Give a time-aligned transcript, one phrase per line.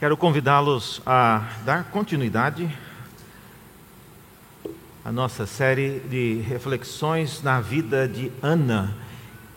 [0.00, 2.74] Quero convidá-los a dar continuidade
[5.04, 8.96] à nossa série de reflexões na vida de Ana,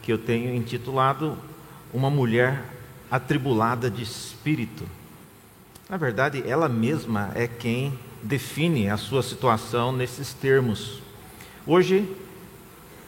[0.01, 1.37] que eu tenho intitulado
[1.93, 2.61] Uma Mulher
[3.09, 4.83] Atribulada de Espírito.
[5.89, 11.01] Na verdade, ela mesma é quem define a sua situação nesses termos.
[11.65, 12.05] Hoje,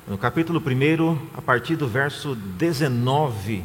[0.07, 3.61] no capítulo 1, a partir do verso 19,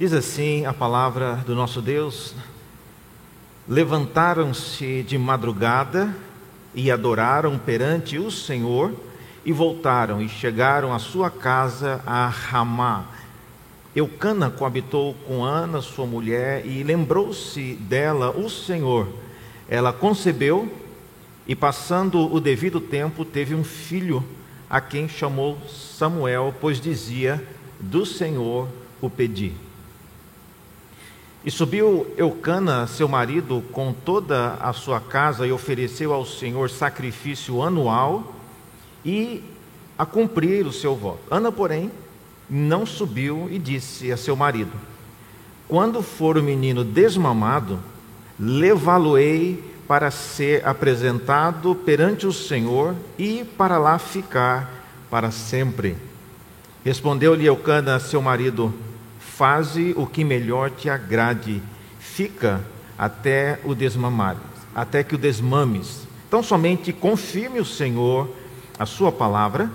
[0.00, 2.34] diz assim a palavra do nosso Deus:
[3.68, 6.16] Levantaram-se de madrugada
[6.74, 8.94] e adoraram perante o Senhor,
[9.44, 13.04] e voltaram e chegaram à sua casa a Ramá
[13.94, 19.06] Eucana coabitou com Ana, sua mulher, e lembrou-se dela o Senhor.
[19.68, 20.72] Ela concebeu
[21.46, 24.24] e, passando o devido tempo, teve um filho,
[24.70, 27.44] a quem chamou Samuel, pois dizia:
[27.78, 28.66] Do Senhor
[28.98, 29.52] o pedi.
[31.42, 37.62] E subiu Eucana, seu marido, com toda a sua casa e ofereceu ao Senhor sacrifício
[37.62, 38.34] anual
[39.02, 39.42] e
[39.96, 41.20] a cumprir o seu voto.
[41.30, 41.90] Ana, porém,
[42.48, 44.72] não subiu e disse a seu marido:
[45.66, 47.78] Quando for o menino desmamado,
[48.38, 54.70] levá-lo-ei para ser apresentado perante o Senhor e para lá ficar
[55.10, 55.96] para sempre.
[56.84, 58.74] Respondeu-lhe Eucana, seu marido:
[59.40, 61.62] Faze o que melhor te agrade,
[61.98, 62.62] fica
[62.98, 64.36] até o desmamar,
[64.74, 66.06] até que o desmames.
[66.28, 68.28] Então somente confirme o Senhor
[68.78, 69.70] a sua palavra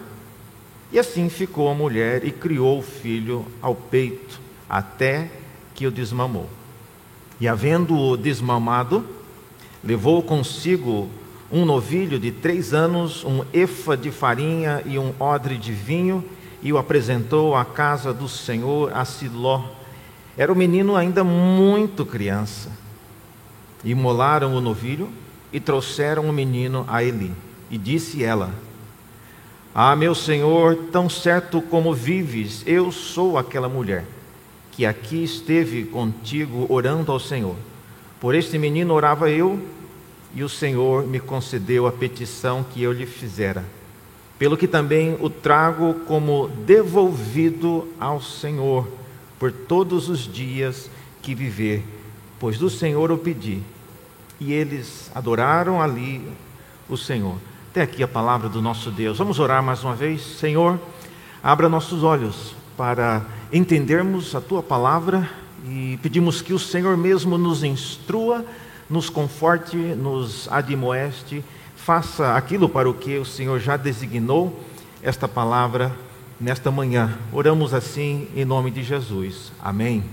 [0.91, 5.31] e assim ficou a mulher e criou o filho ao peito, até
[5.73, 6.47] que o desmamou.
[7.41, 9.03] E havendo-o desmamado,
[9.83, 11.09] levou consigo
[11.52, 16.23] um novilho de três anos, um efa de farinha e um odre de vinho,
[16.66, 19.61] e o apresentou à casa do Senhor a Siló.
[20.35, 22.71] Era o menino ainda muito criança.
[23.83, 25.09] Imolaram o novilho
[25.53, 27.31] e trouxeram o menino a Eli.
[27.70, 28.52] E disse ela:
[29.75, 34.04] ah, meu Senhor, tão certo como vives, eu sou aquela mulher
[34.71, 37.55] que aqui esteve contigo orando ao Senhor.
[38.20, 39.61] Por este menino orava eu,
[40.33, 43.64] e o Senhor me concedeu a petição que eu lhe fizera.
[44.38, 48.88] Pelo que também o trago como devolvido ao Senhor
[49.40, 50.90] por todos os dias
[51.22, 51.84] que viver,
[52.40, 53.62] pois do Senhor o pedi.
[54.40, 56.22] E eles adoraram ali
[56.90, 57.38] o Senhor.
[57.72, 59.18] Até aqui a palavra do nosso Deus.
[59.18, 60.22] Vamos orar mais uma vez.
[60.22, 60.80] Senhor,
[61.44, 65.30] abra nossos olhos para entendermos a tua palavra
[65.67, 68.46] e pedimos que o Senhor mesmo nos instrua,
[68.90, 71.44] nos conforte, nos admoeste,
[71.86, 74.60] faça aquilo para o que o Senhor já designou
[75.04, 75.96] esta palavra
[76.42, 77.16] nesta manhã.
[77.32, 79.52] Oramos assim em nome de Jesus.
[79.62, 80.04] Amém.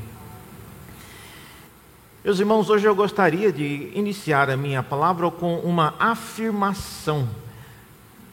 [2.23, 7.27] Meus irmãos, hoje eu gostaria de iniciar a minha palavra com uma afirmação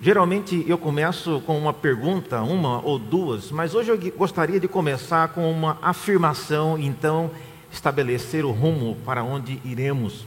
[0.02, 5.28] Geralmente eu começo com uma pergunta, uma ou duas, mas hoje eu gostaria de começar
[5.30, 7.30] com uma afirmação, então
[7.70, 10.26] estabelecer o rumo para onde iremos.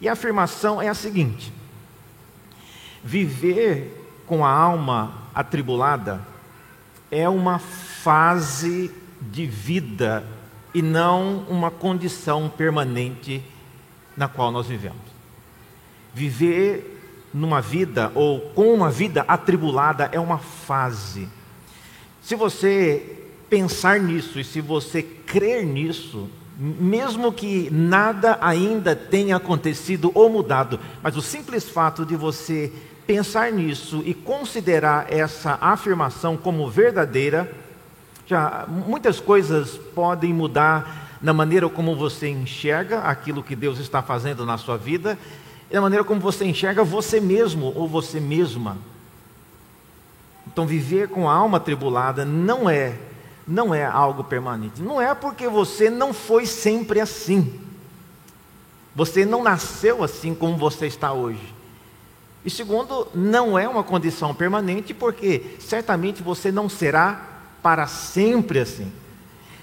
[0.00, 1.52] E a afirmação é a seguinte:
[3.04, 6.20] viver com a alma atribulada
[7.10, 10.24] é uma fase de vida
[10.72, 13.42] e não uma condição permanente
[14.16, 14.98] na qual nós vivemos.
[16.14, 21.28] Viver numa vida ou com uma vida atribulada é uma fase.
[22.22, 23.18] Se você
[23.50, 30.78] pensar nisso e se você crer nisso, mesmo que nada ainda tenha acontecido ou mudado,
[31.02, 32.72] mas o simples fato de você
[33.06, 37.50] pensar nisso e considerar essa afirmação como verdadeira,
[38.26, 44.44] já muitas coisas podem mudar na maneira como você enxerga aquilo que Deus está fazendo
[44.44, 45.18] na sua vida
[45.70, 48.76] e da maneira como você enxerga você mesmo ou você mesma.
[50.46, 52.98] Então, viver com a alma tribulada não é,
[53.48, 54.82] não é algo permanente.
[54.82, 57.60] Não é porque você não foi sempre assim.
[58.94, 61.53] Você não nasceu assim como você está hoje.
[62.44, 68.92] E segundo, não é uma condição permanente, porque certamente você não será para sempre assim.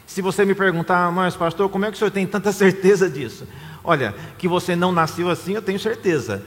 [0.08, 3.48] Se você me perguntar, mas pastor, como é que o senhor tem tanta certeza disso?
[3.84, 6.44] Olha, que você não nasceu assim, eu tenho certeza.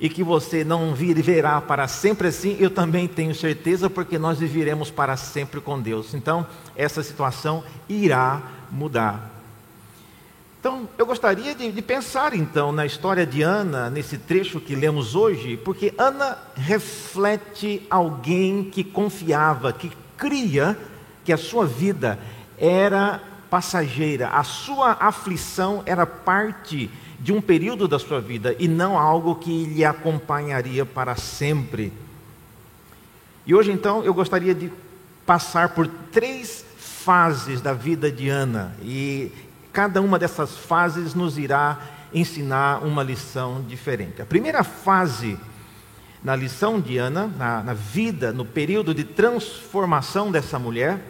[0.00, 4.90] E que você não viverá para sempre assim, eu também tenho certeza, porque nós viveremos
[4.90, 6.14] para sempre com Deus.
[6.14, 6.46] Então,
[6.76, 9.31] essa situação irá mudar.
[10.62, 15.16] Então, eu gostaria de, de, pensar então na história de Ana, nesse trecho que lemos
[15.16, 20.78] hoje, porque Ana reflete alguém que confiava, que cria
[21.24, 22.16] que a sua vida
[22.56, 23.20] era
[23.50, 26.88] passageira, a sua aflição era parte
[27.18, 31.92] de um período da sua vida e não algo que lhe acompanharia para sempre.
[33.44, 34.70] E hoje então eu gostaria de
[35.26, 39.32] passar por três fases da vida de Ana e
[39.72, 41.78] cada uma dessas fases nos irá
[42.12, 44.20] ensinar uma lição diferente.
[44.20, 45.38] A primeira fase
[46.22, 51.00] na lição de Ana, na, na vida, no período de transformação dessa mulher,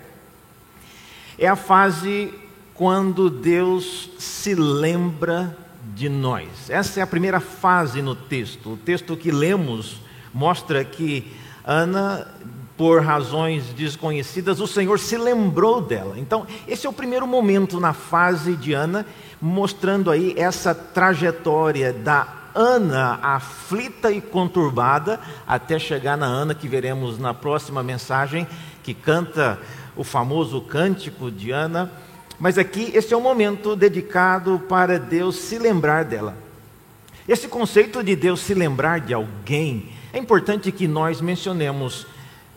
[1.38, 2.32] é a fase
[2.74, 5.56] quando Deus se lembra
[5.94, 6.70] de nós.
[6.70, 8.72] Essa é a primeira fase no texto.
[8.72, 10.00] O texto que lemos
[10.32, 11.32] mostra que
[11.64, 12.26] Ana,
[12.82, 16.18] por razões desconhecidas, o Senhor se lembrou dela.
[16.18, 19.06] Então, esse é o primeiro momento na fase de Ana,
[19.40, 27.20] mostrando aí essa trajetória da Ana aflita e conturbada, até chegar na Ana que veremos
[27.20, 28.48] na próxima mensagem,
[28.82, 29.60] que canta
[29.94, 31.88] o famoso cântico de Ana.
[32.36, 36.36] Mas aqui, esse é um momento dedicado para Deus se lembrar dela.
[37.28, 42.08] Esse conceito de Deus se lembrar de alguém é importante que nós mencionemos.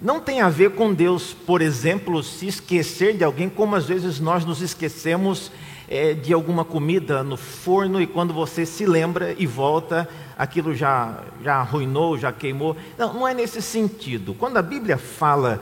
[0.06, 4.20] Não tem a ver com Deus, por exemplo, se esquecer de alguém, como às vezes
[4.20, 5.52] nós nos esquecemos
[5.88, 10.08] é, de alguma comida no forno e quando você se lembra e volta,
[10.38, 12.78] aquilo já, já arruinou, já queimou.
[13.00, 14.36] Não, não é nesse sentido.
[14.36, 15.60] Quando a Bíblia fala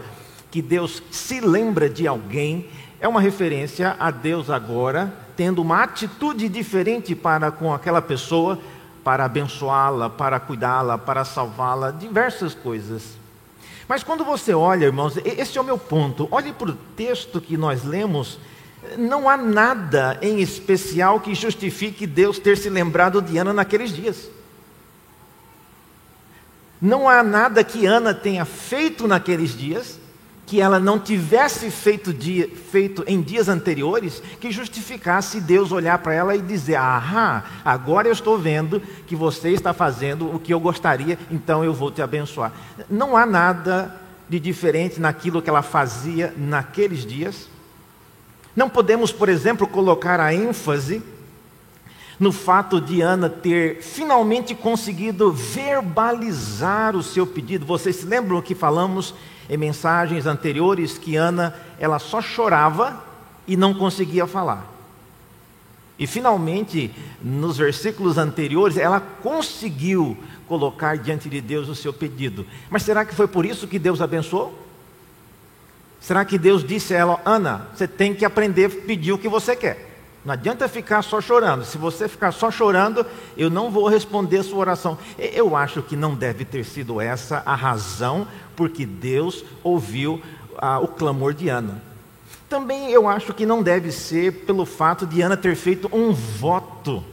[0.51, 2.67] que Deus se lembra de alguém,
[2.99, 8.59] é uma referência a Deus agora tendo uma atitude diferente para com aquela pessoa,
[9.05, 13.22] para abençoá-la, para cuidá-la, para salvá-la, diversas coisas.
[13.87, 16.27] Mas quando você olha, irmãos, esse é o meu ponto.
[16.31, 18.39] Olhe para o texto que nós lemos
[18.97, 24.29] não há nada em especial que justifique Deus ter se lembrado de Ana naqueles dias.
[26.81, 29.99] Não há nada que Ana tenha feito naqueles dias
[30.45, 36.13] que ela não tivesse feito, dia, feito em dias anteriores que justificasse Deus olhar para
[36.13, 40.59] ela e dizer: Ahá, agora eu estou vendo que você está fazendo o que eu
[40.59, 42.51] gostaria, então eu vou te abençoar.
[42.89, 47.53] Não há nada de diferente naquilo que ela fazia naqueles dias
[48.55, 51.01] não podemos, por exemplo, colocar a ênfase
[52.19, 57.65] no fato de Ana ter finalmente conseguido verbalizar o seu pedido.
[57.65, 59.15] Vocês se lembram que falamos
[59.49, 63.03] em mensagens anteriores que Ana ela só chorava
[63.47, 64.71] e não conseguia falar.
[65.97, 66.91] E finalmente,
[67.21, 70.17] nos versículos anteriores, ela conseguiu
[70.47, 72.45] colocar diante de Deus o seu pedido.
[72.69, 74.57] Mas será que foi por isso que Deus abençoou?
[75.99, 79.29] Será que Deus disse a ela, Ana, você tem que aprender a pedir o que
[79.29, 79.92] você quer?
[80.25, 81.65] Não adianta ficar só chorando.
[81.65, 83.05] Se você ficar só chorando,
[83.35, 84.97] eu não vou responder a sua oração.
[85.17, 88.25] Eu acho que não deve ter sido essa a razão
[88.55, 90.21] porque Deus ouviu
[90.57, 91.81] ah, o clamor de Ana.
[92.47, 97.03] Também eu acho que não deve ser pelo fato de Ana ter feito um voto.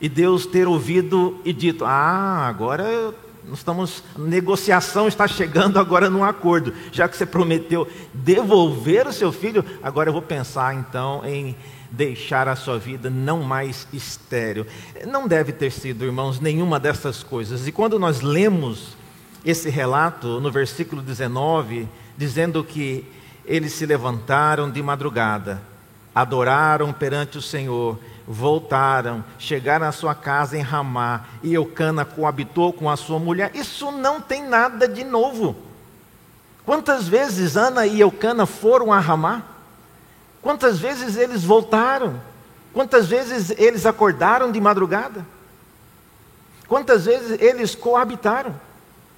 [0.00, 3.14] E Deus ter ouvido e dito: Ah, agora
[3.48, 6.72] nós estamos, a negociação está chegando agora num acordo.
[6.92, 11.56] Já que você prometeu devolver o seu filho, agora eu vou pensar então em
[11.90, 14.66] deixar a sua vida não mais estéril.
[15.06, 17.66] Não deve ter sido, irmãos, nenhuma dessas coisas.
[17.66, 18.96] E quando nós lemos
[19.44, 23.04] esse relato no versículo 19, dizendo que
[23.44, 25.62] eles se levantaram de madrugada,
[26.14, 32.88] adoraram perante o Senhor voltaram, chegaram à sua casa em Ramá, e Eucana coabitou com
[32.88, 33.50] a sua mulher.
[33.54, 35.56] Isso não tem nada de novo.
[36.64, 39.42] Quantas vezes Ana e Eucana foram a Ramá?
[40.42, 42.20] Quantas vezes eles voltaram?
[42.72, 45.26] Quantas vezes eles acordaram de madrugada?
[46.68, 48.54] Quantas vezes eles coabitaram?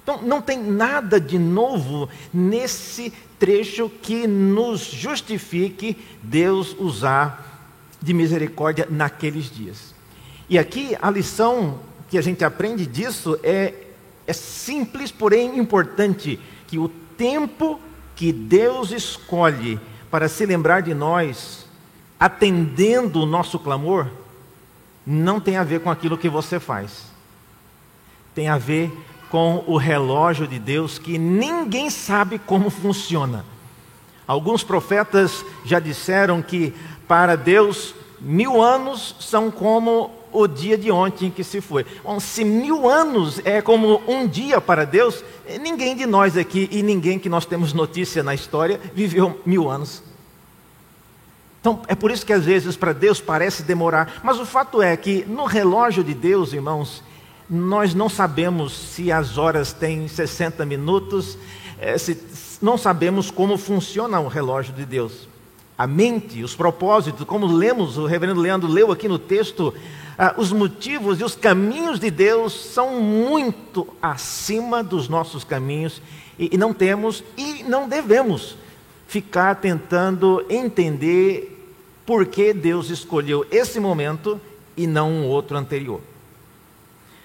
[0.01, 7.52] Então, não tem nada de novo nesse trecho que nos justifique Deus usar
[8.03, 9.95] de misericórdia naqueles dias.
[10.49, 11.79] E aqui a lição
[12.09, 13.73] que a gente aprende disso é,
[14.27, 17.79] é simples, porém importante: que o tempo
[18.13, 19.79] que Deus escolhe
[20.11, 21.65] para se lembrar de nós,
[22.19, 24.07] atendendo o nosso clamor,
[25.05, 27.05] não tem a ver com aquilo que você faz,
[28.35, 28.91] tem a ver
[29.29, 33.45] com o relógio de Deus que ninguém sabe como funciona.
[34.27, 36.73] Alguns profetas já disseram que
[37.13, 41.85] para Deus, mil anos são como o dia de ontem que se foi.
[42.03, 45.23] Bom, se mil anos é como um dia para Deus,
[45.61, 50.01] ninguém de nós aqui e ninguém que nós temos notícia na história viveu mil anos.
[51.61, 54.97] Então, é por isso que às vezes para Deus parece demorar, mas o fato é
[54.97, 57.03] que no relógio de Deus, irmãos,
[57.47, 61.37] nós não sabemos se as horas têm 60 minutos,
[61.79, 65.31] eh, se não sabemos como funciona o relógio de Deus.
[65.77, 69.73] A mente, os propósitos, como lemos, o reverendo Leandro leu aqui no texto,
[70.17, 76.01] ah, os motivos e os caminhos de Deus são muito acima dos nossos caminhos
[76.37, 78.55] e, e não temos e não devemos
[79.07, 81.49] ficar tentando entender
[82.05, 84.39] por que Deus escolheu esse momento
[84.77, 86.01] e não um outro anterior.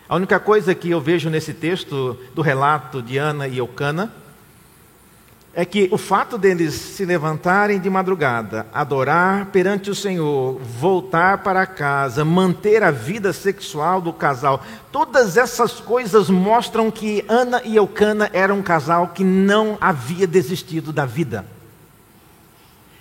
[0.09, 4.13] A única coisa que eu vejo nesse texto do relato de Ana e Eucana
[5.55, 11.67] é que o fato deles se levantarem de madrugada, adorar perante o Senhor, voltar para
[11.67, 14.63] casa, manter a vida sexual do casal,
[14.93, 20.93] todas essas coisas mostram que Ana e Eucana eram um casal que não havia desistido
[20.93, 21.45] da vida.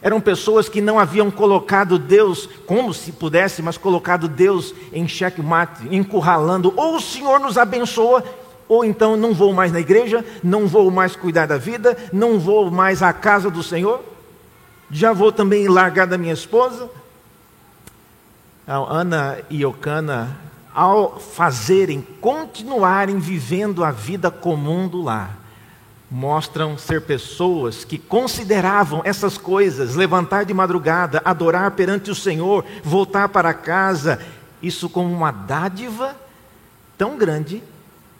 [0.01, 5.87] Eram pessoas que não haviam colocado Deus, como se pudesse, mas colocado Deus em xeque-mate,
[5.91, 6.71] encurralando.
[6.77, 8.23] Ou o Senhor nos abençoa,
[8.67, 12.69] ou então não vou mais na igreja, não vou mais cuidar da vida, não vou
[12.69, 14.03] mais à casa do Senhor.
[14.91, 16.89] Já vou também largar da minha esposa.
[18.67, 20.37] Ana e Ocana,
[20.73, 25.37] ao fazerem, continuarem vivendo a vida comum do lar,
[26.11, 33.29] mostram ser pessoas que consideravam essas coisas, levantar de madrugada, adorar perante o Senhor, voltar
[33.29, 34.19] para casa,
[34.61, 36.15] isso como uma dádiva
[36.97, 37.63] tão grande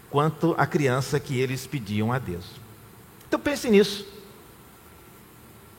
[0.10, 2.46] quanto a criança que eles pediam a Deus.
[3.28, 4.06] Então pense nisso.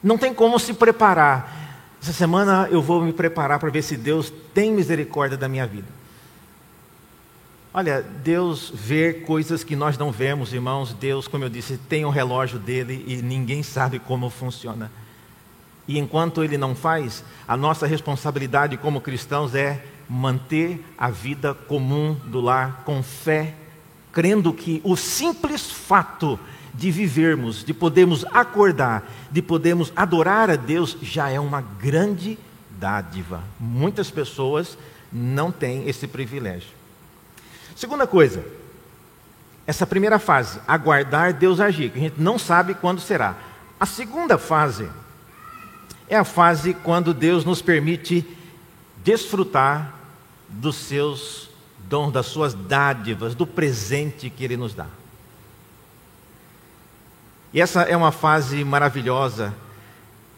[0.03, 1.57] Não tem como se preparar.
[2.01, 5.99] Essa semana eu vou me preparar para ver se Deus tem misericórdia da minha vida.
[7.73, 10.93] Olha, Deus vê coisas que nós não vemos, irmãos.
[10.93, 14.91] Deus, como eu disse, tem o um relógio dele e ninguém sabe como funciona.
[15.87, 22.15] E enquanto ele não faz, a nossa responsabilidade como cristãos é manter a vida comum
[22.27, 23.55] do lar com fé,
[24.13, 26.39] crendo que o simples fato
[26.75, 32.39] de vivermos, de podermos acordar, de podermos adorar a Deus, já é uma grande
[32.71, 33.43] dádiva.
[33.59, 34.79] Muitas pessoas
[35.13, 36.71] não têm esse privilégio.
[37.75, 38.45] Segunda coisa,
[39.67, 43.37] essa primeira fase, aguardar Deus agir, que a gente não sabe quando será.
[43.79, 44.89] A segunda fase
[46.09, 48.27] é a fase quando Deus nos permite
[49.05, 49.95] desfrutar
[50.49, 51.51] dos seus
[51.89, 54.87] dons, das suas dádivas, do presente que Ele nos dá.
[57.53, 59.55] E essa é uma fase maravilhosa.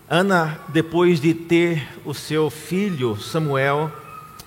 [0.08, 3.90] Ana, depois de ter o seu filho Samuel,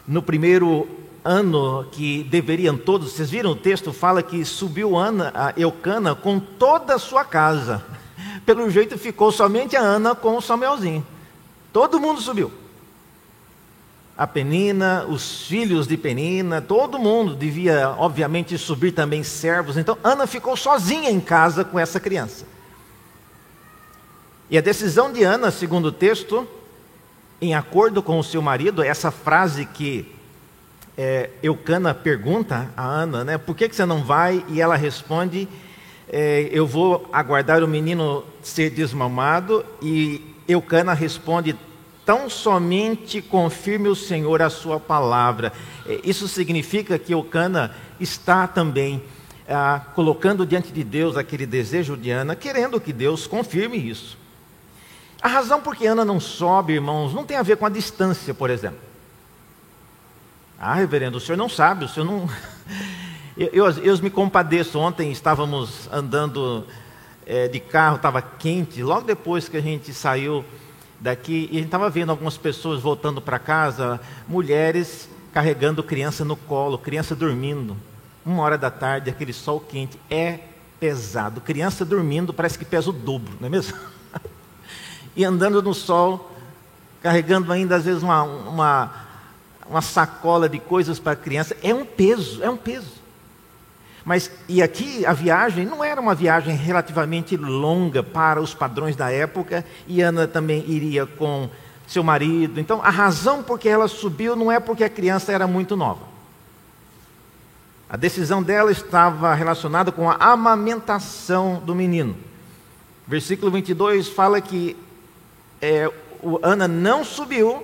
[0.08, 0.88] no primeiro
[1.24, 6.40] ano que deveriam todos, vocês viram o texto, fala que subiu Ana, a Eucana com
[6.40, 7.84] toda a sua casa.
[8.46, 11.06] Pelo jeito ficou somente a Ana com o Samuelzinho.
[11.72, 12.52] Todo mundo subiu.
[14.16, 19.76] A Penina, os filhos de Penina, todo mundo devia, obviamente, subir também servos.
[19.76, 22.46] Então, Ana ficou sozinha em casa com essa criança.
[24.50, 26.48] E a decisão de Ana, segundo o texto,
[27.42, 30.14] em acordo com o seu marido, essa frase que
[30.96, 34.46] é, Eucana pergunta a Ana, né, por que, que você não vai?
[34.48, 35.48] E ela responde,
[36.08, 39.66] é, eu vou aguardar o menino ser desmamado.
[39.82, 41.56] E Eucana responde,
[42.06, 45.54] tão somente confirme o Senhor a sua palavra.
[45.86, 49.04] É, isso significa que Eucana está também
[49.48, 54.18] ah, colocando diante de Deus aquele desejo de Ana, querendo que Deus confirme isso.
[55.22, 58.34] A razão por que Ana não sobe, irmãos, não tem a ver com a distância,
[58.34, 58.80] por exemplo.
[60.60, 62.30] Ah, reverendo, o senhor não sabe, o senhor não.
[63.38, 64.80] eu, eu, eu me compadeço.
[64.80, 66.66] Ontem estávamos andando
[67.26, 68.82] é, de carro, estava quente.
[68.84, 70.44] Logo depois que a gente saiu
[71.04, 76.36] daqui, e a gente estava vendo algumas pessoas voltando para casa, mulheres carregando criança no
[76.36, 77.76] colo, criança dormindo.
[78.26, 80.00] Uma hora da tarde, aquele sol quente.
[80.10, 80.40] É
[80.80, 81.42] pesado.
[81.42, 83.78] Criança dormindo parece que pesa o dobro, não é mesmo?
[85.16, 86.32] e andando no sol,
[87.02, 89.04] carregando ainda às vezes uma, uma
[89.70, 93.03] uma sacola de coisas para criança, é um peso, é um peso.
[94.06, 99.10] Mas, e aqui a viagem não era uma viagem relativamente longa para os padrões da
[99.10, 101.50] época, e Ana também iria com
[101.88, 102.60] seu marido.
[102.60, 106.14] Então, a razão por que ela subiu não é porque a criança era muito nova.
[107.90, 112.16] A decisão dela estava relacionada com a amamentação do menino.
[113.08, 114.76] Versículo 22 fala que
[115.62, 115.90] é,
[116.42, 117.64] Ana não subiu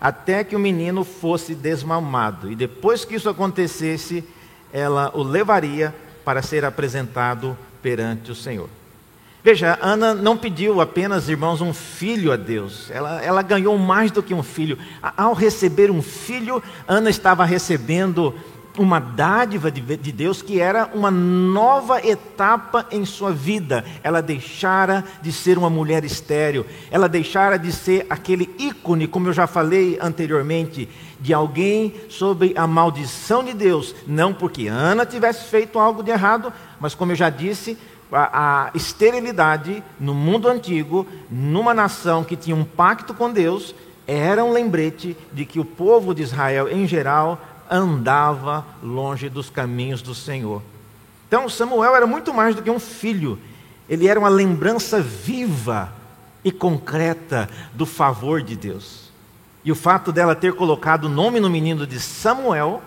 [0.00, 2.50] até que o menino fosse desmamado.
[2.50, 4.24] E depois que isso acontecesse,
[4.72, 5.94] ela o levaria
[6.24, 8.68] para ser apresentado perante o Senhor.
[9.42, 14.22] Veja, Ana não pediu apenas, irmãos, um filho a Deus, ela, ela ganhou mais do
[14.22, 14.76] que um filho.
[15.16, 18.34] Ao receber um filho, Ana estava recebendo
[18.78, 23.84] uma dádiva de Deus que era uma nova etapa em sua vida.
[24.02, 29.32] Ela deixara de ser uma mulher estéril, ela deixara de ser aquele ícone, como eu
[29.32, 30.88] já falei anteriormente,
[31.20, 33.94] de alguém sob a maldição de Deus.
[34.06, 37.76] Não porque Ana tivesse feito algo de errado, mas como eu já disse,
[38.12, 43.74] a, a esterilidade no mundo antigo, numa nação que tinha um pacto com Deus,
[44.06, 47.38] era um lembrete de que o povo de Israel, em geral,
[47.70, 50.62] andava longe dos caminhos do Senhor.
[51.26, 53.38] Então, Samuel era muito mais do que um filho,
[53.88, 55.92] ele era uma lembrança viva
[56.42, 59.10] e concreta do favor de Deus.
[59.64, 62.82] E o fato dela ter colocado o nome no menino de Samuel,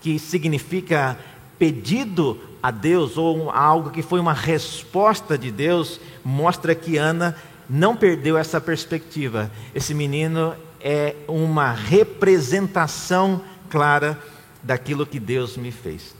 [0.00, 1.18] que significa
[1.58, 7.36] pedido a Deus, ou algo que foi uma resposta de Deus, mostra que Ana
[7.68, 9.50] não perdeu essa perspectiva.
[9.74, 13.40] Esse menino é uma representação
[13.74, 14.16] clara
[14.62, 16.14] daquilo que Deus me fez.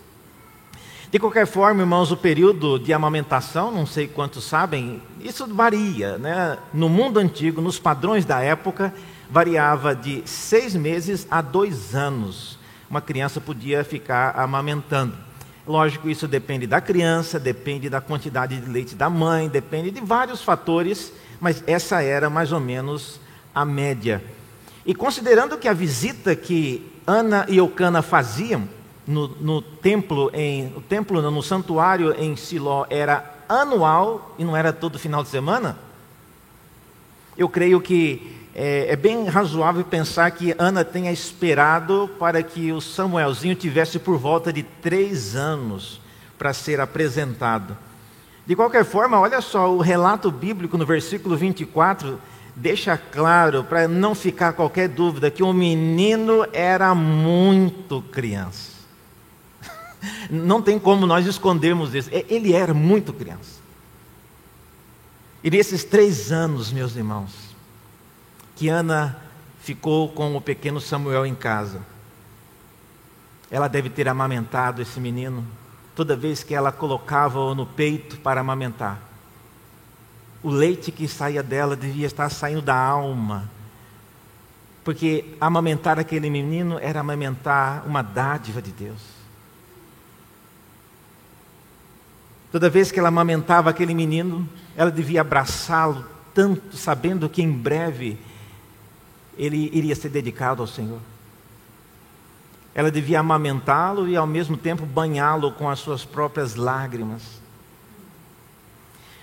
[1.09, 6.19] De qualquer forma, irmãos, o período de amamentação, não sei quantos sabem, isso varia.
[6.19, 6.59] Né?
[6.73, 8.93] No mundo antigo, nos padrões da época,
[9.31, 12.59] variava de seis meses a dois anos.
[12.91, 15.15] Uma criança podia ficar amamentando.
[15.65, 20.43] Lógico, isso depende da criança, depende da quantidade de leite da mãe, depende de vários
[20.43, 23.21] fatores, mas essa era mais ou menos
[23.55, 24.21] a média.
[24.85, 28.69] E considerando que a visita que Ana e Eucana faziam
[29.07, 34.73] no, no templo, em, o templo no santuário em Siló era anual e não era
[34.73, 35.77] todo final de semana,
[37.37, 42.81] eu creio que é, é, bem razoável pensar que Ana tenha esperado para que o
[42.81, 46.01] Samuelzinho tivesse por volta de três anos
[46.39, 47.77] para ser apresentado.
[48.47, 52.21] De qualquer forma, olha só, o relato bíblico no versículo 24
[52.55, 58.73] deixa claro, para não ficar qualquer dúvida, que o menino era muito criança.
[60.31, 62.09] Não tem como nós escondermos isso.
[62.13, 63.63] Ele era muito criança.
[65.43, 67.33] E nesses três anos, meus irmãos,
[68.57, 69.19] que Ana
[69.61, 71.81] ficou com o pequeno Samuel em casa,
[73.51, 75.45] ela deve ter amamentado esse menino
[75.95, 79.14] toda vez que ela colocava-o no peito para amamentar
[80.45, 83.51] o leite que saía dela devia estar saindo da alma.
[84.85, 89.01] Porque amamentar aquele menino era amamentar uma dádiva de Deus.
[92.53, 96.05] Toda vez que ela amamentava aquele menino, ela devia abraçá-lo
[96.35, 98.19] tanto, sabendo que em breve
[99.39, 101.01] ele iria ser dedicado ao Senhor.
[102.75, 107.44] Ela devia amamentá-lo e ao mesmo tempo banhá-lo com as suas próprias lágrimas.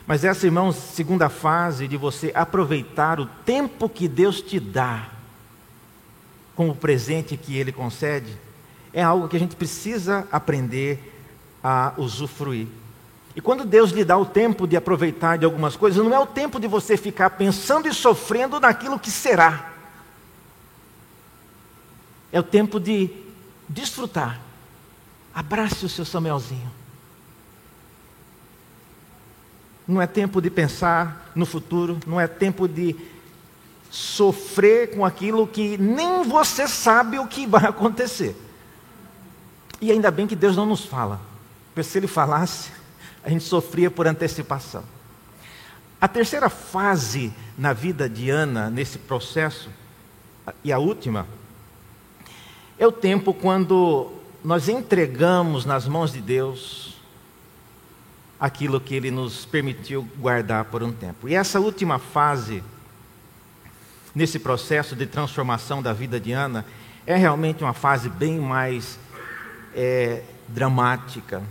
[0.05, 5.07] Mas essa, irmãos, segunda fase de você aproveitar o tempo que Deus te dá
[6.55, 8.37] com o presente que Ele concede,
[8.93, 11.11] é algo que a gente precisa aprender
[11.63, 12.67] a usufruir.
[13.35, 16.25] E quando Deus lhe dá o tempo de aproveitar de algumas coisas, não é o
[16.25, 19.71] tempo de você ficar pensando e sofrendo naquilo que será.
[22.31, 23.09] É o tempo de
[23.69, 24.39] desfrutar.
[25.33, 26.80] Abrace o seu Samuelzinho.
[29.91, 32.95] Não é tempo de pensar no futuro, não é tempo de
[33.89, 38.35] sofrer com aquilo que nem você sabe o que vai acontecer.
[39.81, 41.19] E ainda bem que Deus não nos fala,
[41.67, 42.71] porque se Ele falasse,
[43.21, 44.83] a gente sofria por antecipação.
[45.99, 49.69] A terceira fase na vida de Ana, nesse processo,
[50.63, 51.27] e a última,
[52.79, 54.09] é o tempo quando
[54.41, 56.90] nós entregamos nas mãos de Deus
[58.41, 61.29] aquilo que ele nos permitiu guardar por um tempo.
[61.29, 62.63] E essa última fase,
[64.15, 66.65] nesse processo de transformação da vida de Ana,
[67.05, 68.97] é realmente uma fase bem mais
[69.75, 71.43] é, dramática.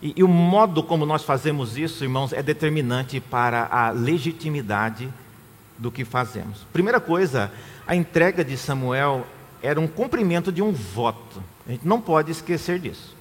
[0.00, 5.12] E, e o modo como nós fazemos isso, irmãos, é determinante para a legitimidade
[5.76, 6.66] do que fazemos.
[6.72, 7.52] Primeira coisa,
[7.86, 9.26] a entrega de Samuel
[9.62, 11.42] era um cumprimento de um voto.
[11.66, 13.14] A gente não pode esquecer disso.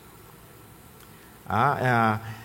[1.47, 2.44] Ah, é,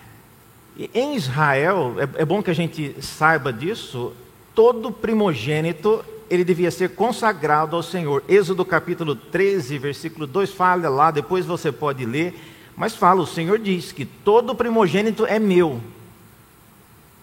[0.94, 4.12] em Israel, é, é bom que a gente saiba disso,
[4.54, 8.22] todo primogênito ele devia ser consagrado ao Senhor.
[8.28, 12.38] Êxodo capítulo 13, versículo 2 fala lá, depois você pode ler,
[12.76, 15.80] mas fala, o Senhor diz que todo primogênito é meu.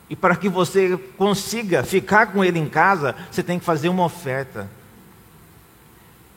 [0.09, 4.03] E para que você consiga ficar com ele em casa, você tem que fazer uma
[4.03, 4.69] oferta.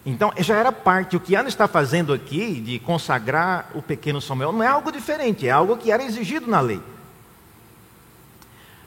[0.06, 4.52] Então, já era parte, o que Ana está fazendo aqui, de consagrar o pequeno Samuel,
[4.52, 6.80] não é algo diferente, é algo que era exigido na lei.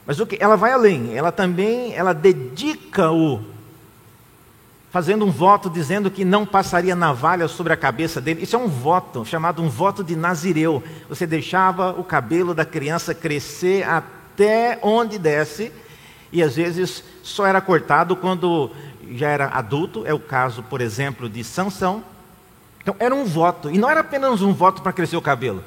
[0.06, 3.42] Mas o que ela vai além, ela também ela dedica-o
[4.94, 8.44] fazendo um voto dizendo que não passaria navalha sobre a cabeça dele.
[8.44, 10.84] Isso é um voto, chamado um voto de Nazireu.
[11.08, 15.72] Você deixava o cabelo da criança crescer até onde desce,
[16.30, 18.70] e às vezes só era cortado quando
[19.10, 20.06] já era adulto.
[20.06, 22.04] É o caso, por exemplo, de Sansão.
[22.80, 25.64] Então era um voto, e não era apenas um voto para crescer o cabelo.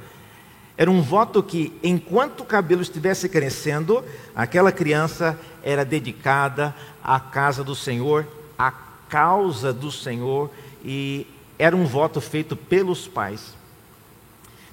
[0.77, 7.63] Era um voto que, enquanto o cabelo estivesse crescendo, aquela criança era dedicada à casa
[7.63, 8.27] do Senhor,
[8.59, 8.71] à
[9.09, 10.51] causa do Senhor
[10.85, 11.25] e
[11.57, 13.55] era um voto feito pelos pais.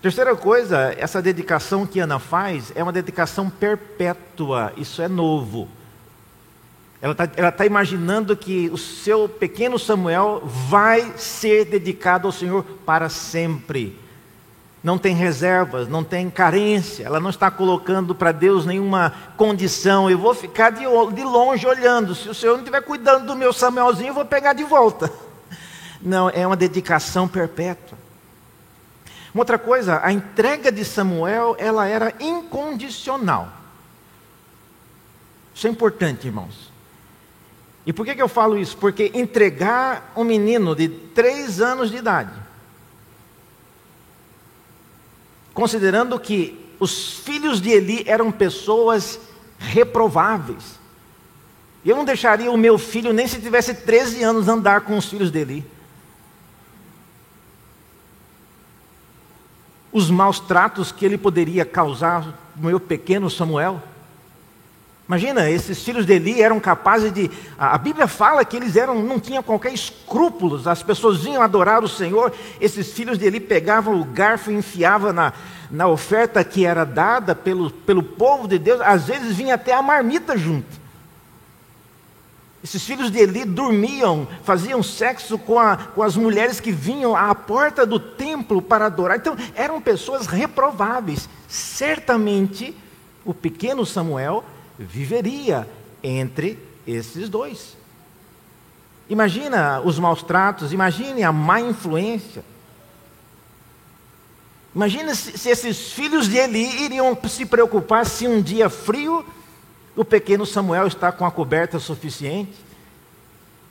[0.03, 5.67] Terceira coisa, essa dedicação que Ana faz é uma dedicação perpétua, isso é novo.
[7.01, 13.09] Ela está tá imaginando que o seu pequeno Samuel vai ser dedicado ao Senhor para
[13.09, 14.04] sempre
[14.85, 20.11] não tem reservas, não tem carência, ela não está colocando para Deus nenhuma condição.
[20.11, 22.15] Eu vou ficar de, de, longe olhando.
[22.15, 25.11] Se o Senhor não estiver cuidando do meu Samuelzinho, eu vou pegar de volta.
[26.03, 27.97] Não, é uma dedicação perpétua.
[29.33, 33.49] Uma outra coisa, a entrega de Samuel, ela era incondicional.
[35.55, 36.71] Isso é importante, irmãos.
[37.87, 38.77] E por que, que eu falo isso?
[38.77, 42.44] Porque entregar um menino de três anos de idade
[45.55, 49.19] considerando que os filhos de Eli eram pessoas
[49.59, 50.79] reprováveis.
[51.85, 55.31] Eu não deixaria o meu filho, nem se tivesse 13 anos, andar com os filhos
[55.31, 55.65] de Eli.
[59.93, 63.81] Os maus tratos que ele poderia causar no meu pequeno Samuel.
[65.07, 67.31] Imagina, esses filhos de Eli eram capazes de.
[67.59, 71.89] A Bíblia fala que eles eram, não tinham qualquer escrúpulos, as pessoas vinham adorar o
[71.89, 75.35] Senhor, esses filhos de Eli pegavam o garfo e enfiavam na,
[75.71, 79.83] na oferta que era dada pelo, pelo povo de Deus, às vezes vinha até a
[79.83, 80.85] marmita junto.
[82.63, 87.35] Esses filhos de Eli dormiam, faziam sexo com, a, com as mulheres que vinham à
[87.35, 89.19] porta do templo para adorar.
[89.19, 91.29] Então, eram pessoas reprováveis.
[91.47, 92.75] Certamente,
[93.23, 94.43] o pequeno Samuel
[94.79, 95.69] viveria
[96.03, 97.77] entre esses dois.
[99.09, 102.45] Imagina os maus tratos, imagine a má influência.
[104.75, 109.25] Imagina se, se, esses filhos de Eli iriam se preocupar se um dia frio
[109.97, 112.55] o pequeno Samuel está com a coberta suficiente,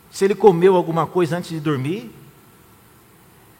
[0.10, 2.10] se ele comeu alguma coisa antes de dormir.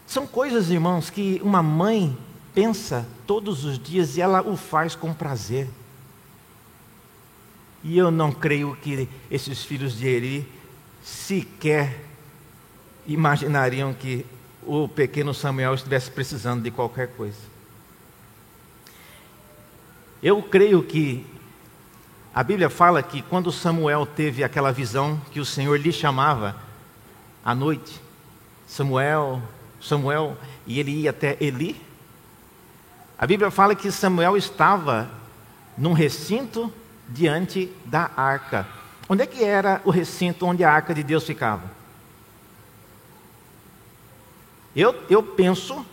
[0.08, 2.18] São coisas, irmãos, que uma mãe
[2.54, 5.68] pensa todos os dias e ela o faz com prazer.
[7.84, 10.48] E eu não creio que esses filhos de Eli
[11.04, 12.00] sequer
[13.06, 14.26] imaginariam que
[14.66, 17.38] o pequeno Samuel estivesse precisando de qualquer coisa.
[20.22, 21.26] Eu creio que
[22.34, 26.56] a Bíblia fala que quando Samuel teve aquela visão que o Senhor lhe chamava
[27.44, 28.00] à noite,
[28.66, 29.42] Samuel,
[29.82, 31.80] Samuel, e ele ia até Eli.
[33.18, 35.12] A Bíblia fala que Samuel estava
[35.78, 36.74] num recinto
[37.10, 38.68] diante da arca.
[39.08, 41.64] Onde é que era o recinto onde a arca de Deus ficava?
[44.76, 45.86] Eu, eu penso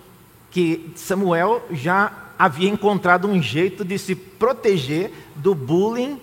[0.51, 6.19] que Samuel já havia encontrado um jeito de se proteger do bullying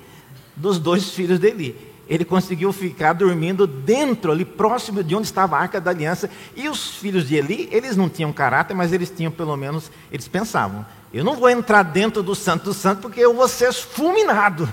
[0.56, 1.76] dos dois filhos dele.
[2.10, 6.30] Ele conseguiu ficar dormindo dentro, ali próximo de onde estava a arca da aliança.
[6.56, 10.28] E os filhos de Eli, eles não tinham caráter, mas eles tinham pelo menos, eles
[10.28, 14.70] pensavam: eu não vou entrar dentro do Santo Santo porque eu vou ser fulminado.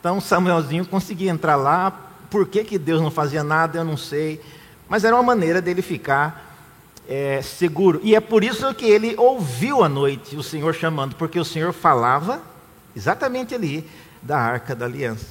[0.00, 1.90] Então Samuelzinho conseguia entrar lá.
[2.30, 4.40] Por que, que Deus não fazia nada, eu não sei.
[4.88, 6.56] Mas era uma maneira dele ficar
[7.08, 8.00] é, seguro.
[8.02, 11.72] E é por isso que ele ouviu à noite o Senhor chamando, porque o Senhor
[11.72, 12.40] falava
[12.96, 13.88] exatamente ali
[14.22, 15.26] da arca da aliança.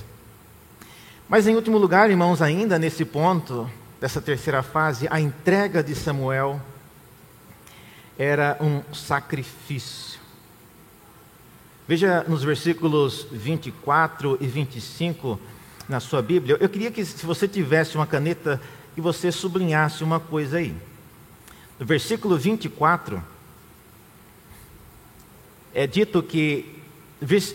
[1.28, 6.62] Mas em último lugar, irmãos, ainda nesse ponto, dessa terceira fase, a entrega de Samuel
[8.24, 10.20] era um sacrifício.
[11.88, 15.40] Veja nos versículos 24 e 25
[15.90, 16.56] na sua Bíblia.
[16.60, 18.62] Eu queria que, se você tivesse uma caneta,
[18.94, 20.76] que você sublinhasse uma coisa aí.
[21.80, 23.24] No versículo 24,
[25.74, 26.80] é dito que,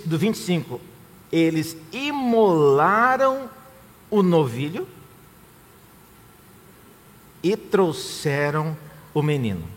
[0.05, 0.81] do 25,
[1.31, 3.49] eles imolaram
[4.11, 4.89] o novilho
[7.41, 8.77] e trouxeram
[9.15, 9.76] o menino.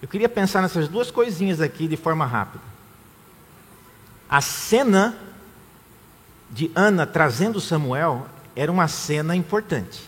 [0.00, 2.62] Eu queria pensar nessas duas coisinhas aqui de forma rápida.
[4.28, 5.16] A cena
[6.50, 10.02] de Ana trazendo Samuel era uma cena importante.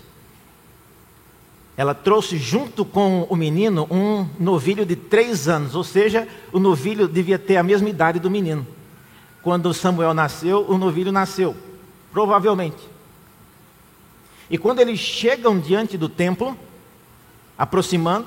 [1.76, 7.08] Ela trouxe junto com o menino um novilho de três anos, ou seja, o novilho
[7.08, 8.66] devia ter a mesma idade do menino.
[9.42, 11.56] Quando Samuel nasceu, o novilho nasceu,
[12.12, 12.86] provavelmente.
[14.50, 16.56] E quando eles chegam diante do templo,
[17.56, 18.26] aproximando,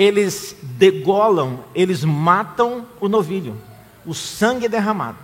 [0.00, 3.54] eles degolam, eles matam o novilho,
[4.06, 5.18] o sangue é derramado.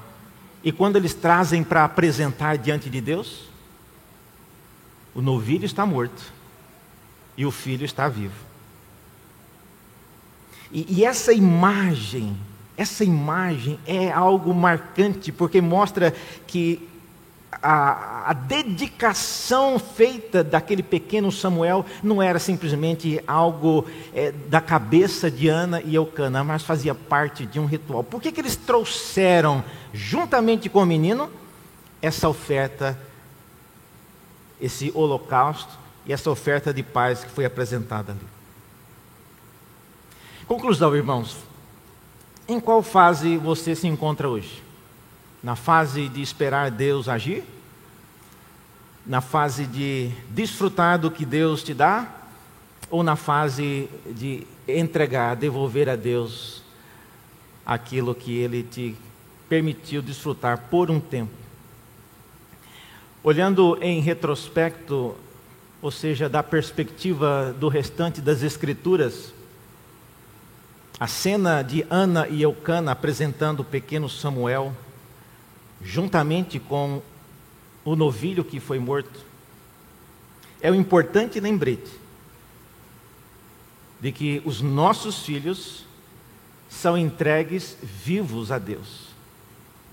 [0.62, 3.44] E quando eles trazem para apresentar diante de Deus,
[5.14, 6.22] o novilho está morto
[7.38, 8.34] e o filho está vivo.
[10.70, 12.36] E, e essa imagem,
[12.76, 16.14] essa imagem é algo marcante, porque mostra
[16.46, 16.86] que
[17.62, 25.48] a, a, dedicação feita daquele pequeno Samuel não era simplesmente algo é, da cabeça de
[25.48, 28.04] Ana e Eucana, mas fazia parte de um ritual.
[28.04, 31.30] Por que, que eles trouxeram, juntamente com o menino,
[32.00, 32.98] essa oferta,
[34.60, 38.20] esse holocausto e essa oferta de paz que foi apresentada ali?
[40.46, 41.36] Conclusão, irmãos.
[42.48, 44.65] Em qual fase você se encontra hoje?
[45.46, 47.44] Na fase de esperar Deus agir?
[49.06, 52.12] Na fase de desfrutar do que Deus te dá?
[52.90, 56.64] Ou na fase de entregar, devolver a Deus
[57.64, 58.96] aquilo que Ele te
[59.48, 61.30] permitiu desfrutar por um tempo?
[63.22, 65.14] Olhando em retrospecto,
[65.80, 69.32] ou seja, da perspectiva do restante das Escrituras,
[70.98, 74.74] a cena de Ana e Eucana apresentando o pequeno Samuel
[75.82, 77.02] juntamente com
[77.84, 79.24] o novilho que foi morto,
[80.60, 81.90] é um importante lembrete
[84.00, 85.84] de que os nossos filhos
[86.68, 89.08] são entregues vivos a Deus,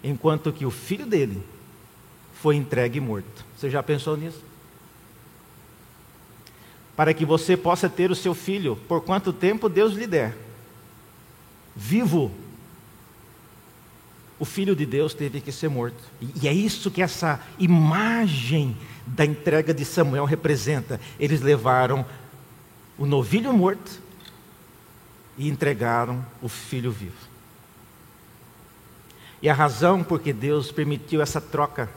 [0.04, 1.42] enquanto que o filho dele
[2.34, 3.46] foi entregue morto.
[3.58, 4.42] Você já pensou nisso?
[6.96, 10.36] Para que você possa ter o seu filho, por quanto tempo Deus lhe der,
[11.76, 12.32] vivo
[14.40, 16.02] o Filho de Deus teve que ser morto.
[16.42, 21.00] E é isso que essa imagem da entrega de Samuel representa.
[21.20, 22.06] Eles levaram
[22.98, 24.02] o novilho morto
[25.38, 27.34] e entregaram o filho vivo.
[29.42, 31.90] E a razão por que Deus permitiu essa troca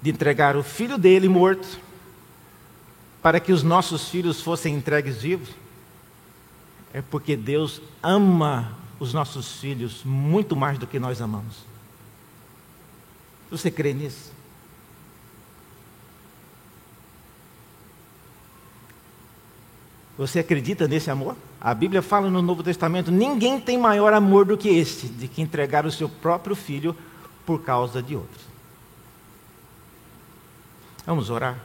[0.00, 1.78] de entregar o filho dele morto
[3.22, 5.50] para que os nossos filhos fossem entregues vivos
[6.92, 11.56] é porque Deus ama os nossos filhos muito mais do que nós amamos.
[13.50, 14.30] Você crê nisso?
[20.16, 21.36] Você acredita nesse amor?
[21.60, 25.42] A Bíblia fala no Novo Testamento: ninguém tem maior amor do que este, de que
[25.42, 26.96] entregar o seu próprio filho
[27.44, 28.44] por causa de outros.
[31.04, 31.58] Vamos orar.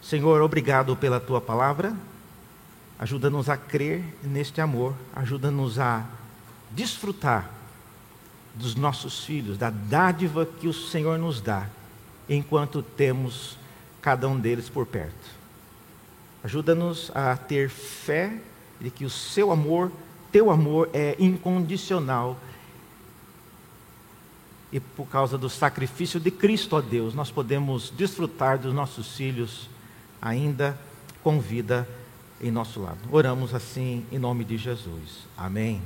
[0.00, 1.94] Senhor, obrigado pela tua palavra.
[2.98, 6.06] Ajuda-nos a crer neste amor, ajuda-nos a
[6.70, 7.50] desfrutar
[8.54, 11.68] dos nossos filhos, da dádiva que o Senhor nos dá,
[12.28, 13.56] enquanto temos
[14.00, 15.36] cada um deles por perto.
[16.42, 18.40] Ajuda-nos a ter fé
[18.80, 19.90] de que o seu amor,
[20.30, 22.38] teu amor é incondicional.
[24.72, 29.68] E por causa do sacrifício de Cristo a Deus, nós podemos desfrutar dos nossos filhos
[30.20, 30.78] ainda
[31.22, 31.88] com vida
[32.40, 32.98] em nosso lado.
[33.10, 35.26] Oramos assim em nome de Jesus.
[35.36, 35.82] Amém.